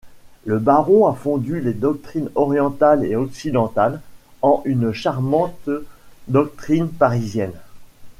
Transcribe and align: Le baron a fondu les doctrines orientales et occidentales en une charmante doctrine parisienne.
Le 0.45 0.57
baron 0.57 1.05
a 1.05 1.13
fondu 1.13 1.61
les 1.61 1.75
doctrines 1.75 2.31
orientales 2.33 3.05
et 3.05 3.15
occidentales 3.15 4.01
en 4.41 4.63
une 4.65 4.93
charmante 4.93 5.69
doctrine 6.27 6.87
parisienne. 6.89 7.53